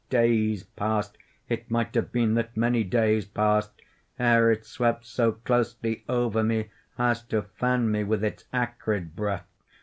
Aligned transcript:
Days 0.09 0.63
passed—it 0.63 1.69
might 1.69 1.93
have 1.93 2.11
been 2.11 2.33
that 2.33 2.57
many 2.57 2.83
days 2.83 3.23
passed—ere 3.23 4.49
it 4.51 4.65
swept 4.65 5.05
so 5.05 5.33
closely 5.33 6.03
over 6.09 6.43
me 6.43 6.71
as 6.97 7.21
to 7.25 7.43
fan 7.43 7.91
me 7.91 8.03
with 8.03 8.23
its 8.23 8.45
acrid 8.51 9.15
breath. 9.15 9.45